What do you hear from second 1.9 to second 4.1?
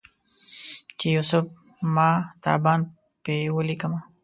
ماه تابان په ولیکمه